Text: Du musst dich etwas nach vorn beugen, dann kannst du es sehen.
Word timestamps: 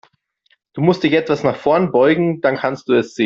Du 0.73 0.81
musst 0.81 1.03
dich 1.03 1.13
etwas 1.13 1.43
nach 1.43 1.55
vorn 1.55 1.91
beugen, 1.91 2.41
dann 2.41 2.57
kannst 2.57 2.87
du 2.89 2.93
es 2.95 3.13
sehen. 3.13 3.19